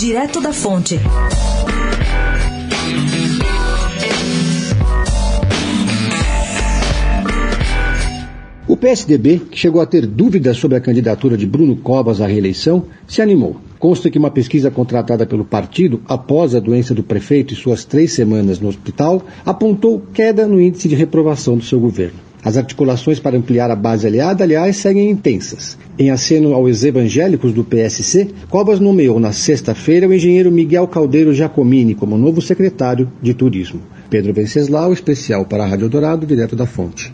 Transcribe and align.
Direto 0.00 0.40
da 0.40 0.50
Fonte. 0.50 0.98
O 8.66 8.74
PSDB, 8.78 9.42
que 9.50 9.58
chegou 9.58 9.82
a 9.82 9.84
ter 9.84 10.06
dúvidas 10.06 10.56
sobre 10.56 10.78
a 10.78 10.80
candidatura 10.80 11.36
de 11.36 11.46
Bruno 11.46 11.76
Covas 11.76 12.22
à 12.22 12.26
reeleição, 12.26 12.86
se 13.06 13.20
animou. 13.20 13.60
Consta 13.78 14.08
que 14.08 14.18
uma 14.18 14.30
pesquisa 14.30 14.70
contratada 14.70 15.26
pelo 15.26 15.44
partido 15.44 16.00
após 16.06 16.54
a 16.54 16.60
doença 16.60 16.94
do 16.94 17.02
prefeito 17.02 17.52
e 17.52 17.56
suas 17.56 17.84
três 17.84 18.14
semanas 18.14 18.58
no 18.58 18.70
hospital 18.70 19.22
apontou 19.44 20.02
queda 20.14 20.46
no 20.46 20.58
índice 20.58 20.88
de 20.88 20.94
reprovação 20.94 21.58
do 21.58 21.64
seu 21.64 21.78
governo. 21.78 22.29
As 22.42 22.56
articulações 22.56 23.18
para 23.18 23.36
ampliar 23.36 23.70
a 23.70 23.76
base 23.76 24.06
aliada, 24.06 24.44
aliás, 24.44 24.76
seguem 24.76 25.10
intensas. 25.10 25.76
Em 25.98 26.10
aceno 26.10 26.54
aos 26.54 26.82
evangélicos 26.82 27.52
do 27.52 27.62
PSC, 27.62 28.28
Covas 28.48 28.80
nomeou 28.80 29.20
na 29.20 29.32
sexta-feira 29.32 30.08
o 30.08 30.14
engenheiro 30.14 30.50
Miguel 30.50 30.88
Caldeiro 30.88 31.34
Giacomini 31.34 31.94
como 31.94 32.16
novo 32.16 32.40
secretário 32.40 33.10
de 33.20 33.34
Turismo. 33.34 33.80
Pedro 34.08 34.32
Venceslau, 34.32 34.92
especial 34.92 35.44
para 35.44 35.64
a 35.64 35.66
Rádio 35.66 35.88
Dourado, 35.88 36.26
direto 36.26 36.56
da 36.56 36.66
fonte. 36.66 37.10